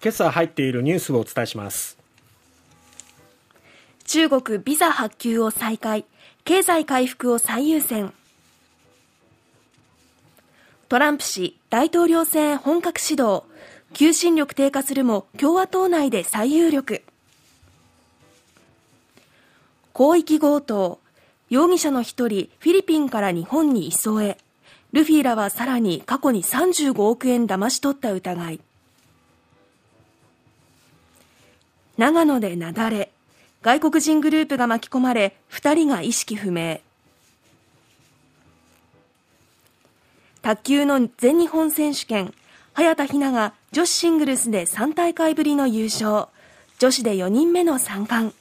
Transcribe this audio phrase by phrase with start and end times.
[0.00, 1.98] 今朝入っているニュースをお伝えします。
[4.04, 6.04] 中国ビザ発給を再開。
[6.44, 8.12] 経済回復を最優先。
[10.88, 13.44] トランプ氏大統領選本格始動。
[13.92, 17.02] 求心力低下するも共和党内で最有力。
[19.94, 21.00] 広域強盗。
[21.50, 24.38] 容疑者の一人フィリピンから日本に移送へ。
[24.92, 28.60] ルフィらはさらに過去に35億円騙し取った疑い。
[31.98, 33.10] 長野で雪崩。
[33.60, 36.80] 外国人グループが巻き込まれ2人が意識不明。
[40.40, 42.32] 卓球の全日本選手権。
[42.72, 46.26] 早田ひなが女子シングルスで3大会ぶりの優勝。
[46.78, 48.32] 女子で4人目の三冠。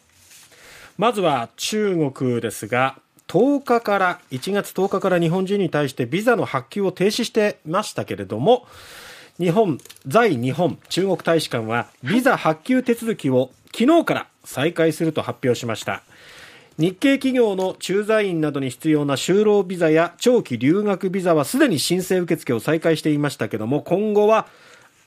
[0.99, 8.67] まずは中国ですが10日から1月10日から日本人に対してビザの発給を停止してましたけれども
[9.39, 9.77] 日本
[10.07, 16.01] 在日本中国大使館はビザ発給手続きを昨日から再開すると発表しました。
[16.79, 24.47] 日系企業の駐在員などに必要な就労ビザや長期留学ビザはすでに申請受付を再開していましたけども今後は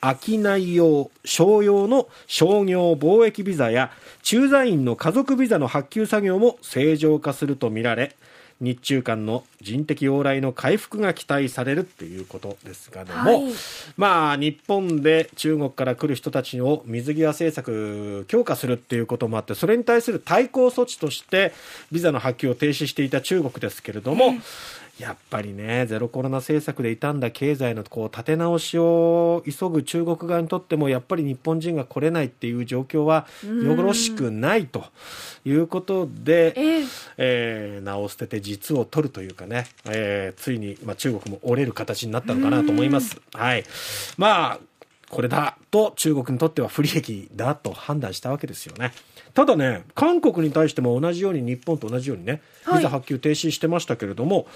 [0.02, 3.90] 商い用、商用の商業貿易ビザや
[4.22, 8.16] 駐在員の家族ビザの発給作業も正常化するとみられ
[8.61, 13.52] 日中間の人的往来の回復が期待されるということですがども、はい、
[13.97, 21.52] まあ日本で中国から来る人たちを水際政策強化するっていうこともあってそれに対する対抗措置として
[21.91, 24.41] ビザの発給を停止していた中国ですけれども、えー
[25.00, 34.84] やっぱりね、ゼロコロナ政策で傷んだ経済のこう立て直しを急ぐ中国側にとっても、やっぱり日本人が来れないっていう状況はよろしくないと
[35.46, 43.18] いうことで、えー、えー、名を捨てて実を取るというかね、えー、ついに、まあ、中国も折れる形になったのかなと思います。
[43.32, 43.64] はい。
[44.18, 44.58] まあ、
[45.11, 48.92] これだと中国にとっては不利益だと判断したわけですよね。
[49.34, 54.46] ただね、韓国に対しても同じように日本と同じようにね、ビザ発給停止してましたけれども、はい、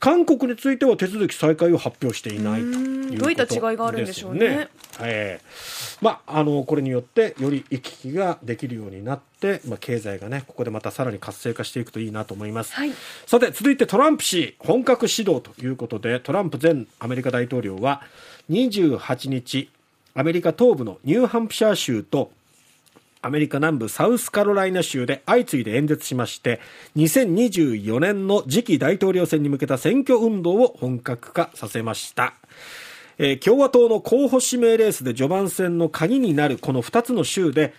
[0.00, 4.68] 韓国については手続き再開を発表していないということどういった違いがあるんでしょうね。
[5.00, 12.74] えー、まあ、あの、これによってより行き来ができるようになって、まあ、経済がね、ここでまたさらに活性化していくといいなと思います。
[12.74, 12.92] はい、
[13.26, 18.02] さて、続いてトランプ氏、本格始動ということで、トランプ前アメリカ大統領は
[18.50, 19.70] 28日、
[20.16, 22.30] アメリカ東部のニューハンプシャー州と
[23.20, 26.60] アメリカ南部サウスカロライナ州で相次いで演説しまして
[26.94, 32.34] 2024年の次期大統領選に向けた選挙運動を本格化させました、
[33.18, 37.74] えー、共和党の候補指名レースで序盤戦の鍵になるこの2つの州で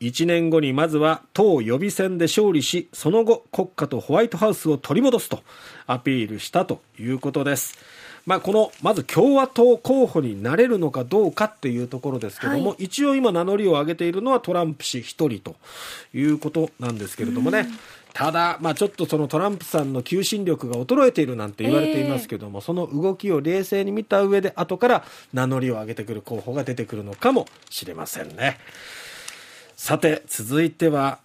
[0.00, 5.42] 1年後にまずは党予備選で勝利しその後国家とホワイトハウスを取り戻すと
[5.86, 7.78] アピールしたということです。
[8.26, 15.56] まあ、このまず共和党候補になれるのかどうかっていうところですけども、はい、一応今名乗りを上げているのはトランプ氏1人と
[16.14, 17.66] いうことなんですけれどもね。
[18.12, 28.58] ただ、まあ、ちょっとそのトランプさんの求心力が衰えているなんて言われていますけども、えー、その動きを冷静に見た上で後から名乗りを上げてくる候補が出てくるのかもしれませんね。
[29.76, 31.20] さて続いては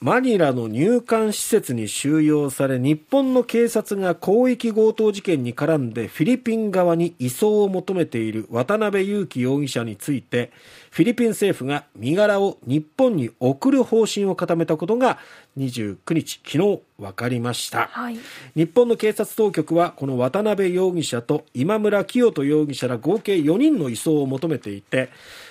[0.00, 10.50] マニラの入管施設に収容され日本の警察が広域強盗事件に絡んでフィリピン側に移送を求めている渡辺優樹容疑者について
[10.90, 15.18] フィリピン政府が身柄を日本に送る方針を固めたことが
[15.56, 18.18] 29日昨日分かりました、はい、
[18.54, 25.08] 日本の警察当局はこの渡辺容疑者と今村清人容疑者ら合計4人の移送を求めていて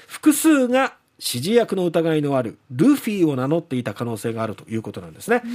[0.08, 5.42] 複数が指示役の疑いのあるルフィを名乗っていた可能性があるということなんですね。
[5.44, 5.52] うん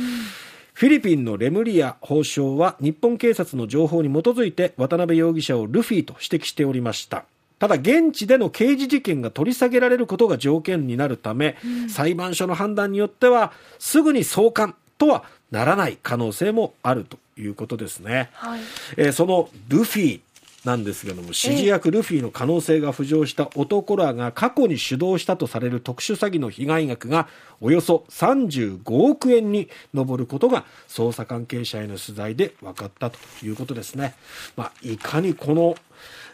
[0.78, 7.24] フィリピンのレムリア法相は日本警察の情報に基づいて渡辺容疑者をルフィと指摘しておりました。
[7.58, 18.30] ただ現地での刑事事件が取り下げられることが条件になるため、うん、裁判所の判断によってはすぐに送還とはならない可能性もあるということですね。
[18.34, 18.60] はい、
[18.96, 20.20] えー、そのルフィ
[20.68, 27.26] なんですけども指示役ルフィの可能性が浮上した男らが過去に主導したとされる特殊詐欺の被害額が
[27.62, 34.14] およそ35億円に上ることが捜査関係者への取材で分かったということですね。
[34.56, 35.75] まあ、いかにこの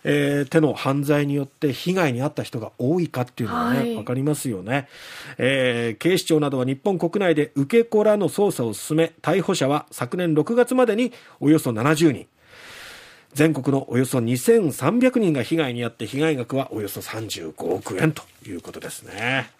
[0.06, 4.87] えー、手の犯罪によって被害に遭った人が多いかっていうのがね、はい、分かりますよね、
[5.38, 12.26] えー、警視庁などは日本国内で受け子らの捜査を進め逮捕者は昨年6月までにおよそ70人
[13.35, 19.51] 全国のおよそ2300人が被害に遭って被害額はおよそ35億円ということですね。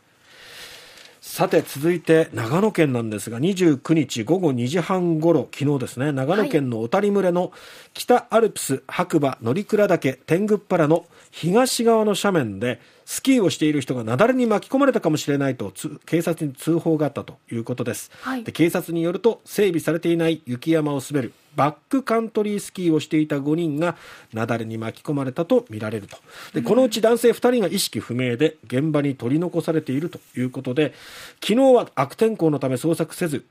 [1.21, 7.51] さて続いて長野県なんですが29日午後2時半ごろ昨日ですね長野県の小谷村の
[7.95, 15.73] 北アルプス白馬乗鞍岳天狗原の東側の斜面でスキーをしている人が雪崩に巻き込まれたかもしれないと
[16.07, 23.97] 警察に通報があったということです、はい、で警察によると整備されていない雪山を滑るバックカントリースキーをしていた5人が
[24.33, 26.17] 雪崩に巻き込まれたとみられると。
[26.53, 30.95] でこのうち男性2人が意識不明で現場に取り残されているということで
[31.41, 33.45] 昨日は悪天候のため捜索せず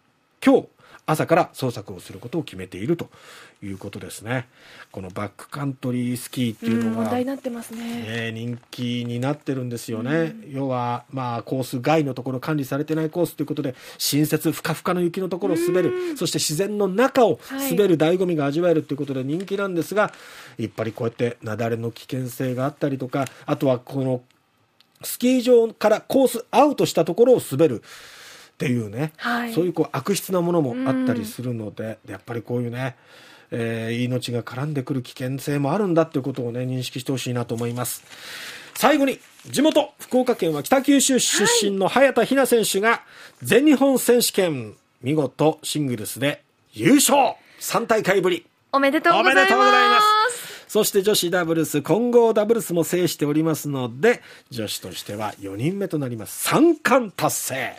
[0.45, 0.67] 今日
[1.05, 3.09] 朝から捜索をすることを決めていると
[3.61, 4.47] いうことですね。
[4.91, 10.35] このバックカントリースキーっていうのが、問題になってますね、え人気になってるんですよね。
[10.49, 20.13] 要は、まあ、コース外のところ管理されてないコースということで、新雪ふかふかの雪のところを滑る、そして自然の中を滑る醍醐味が味わえるということで人気なんですが、
[20.57, 24.21] やっぱりこうやって雪崩の危険性があったりとか、あとはこの
[25.03, 27.83] スキー場からコースアウトしたところを滑る。
[28.53, 32.95] っていうね、はい、そういうこう悪質なものもあったりするので、やっぱりこういうね、
[33.51, 38.03] えー、命が絡んでくる危険性もあるんだということをね、認識してほしいなと思います。
[38.75, 43.01] 最後に、地元、福岡県は北九州出身の早田ひな選手が、
[43.41, 48.45] 全日本選手権、見事シングルスで優勝 !3 大会ぶり。
[48.71, 49.35] おめでとうございます。
[49.35, 50.53] おめでとうございます。
[50.67, 56.49] そして女子ダブルス、混合ダブルスも制しておりますので、女子としては4人目となります。
[56.49, 57.77] 3冠達成。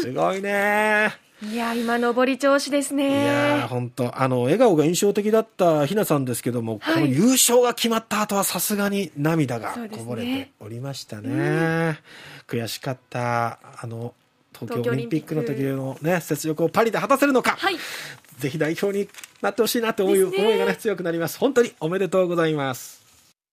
[0.00, 1.12] すごいね。
[1.42, 3.24] いや今上り調子ですね。
[3.56, 11.28] いや本当あの笑顔が印象的だったひなさんですけども、はい、この優勝が決まった後はさすがに涙がこぼれておりましたね。
[11.30, 11.98] ね
[12.46, 14.14] 悔しかったあの
[14.52, 17.76] 東京オリンピックの時のね雪辱をパリで果たせるのか、はい、
[18.38, 19.08] ぜひ代表に
[19.40, 21.38] なってほしいなという思いがね強くなります。
[21.38, 23.01] 本当におめでとうございます